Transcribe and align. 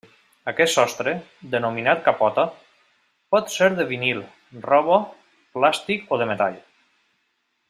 Aquest 0.51 0.71
sostre, 0.75 1.11
denominat 1.55 2.01
capota, 2.07 2.45
pot 3.35 3.53
ser 3.59 3.69
de 3.81 3.87
vinil, 3.95 4.25
roba, 4.67 4.99
plàstic 5.59 6.15
o 6.17 6.21
de 6.23 6.33
metall. 6.35 6.61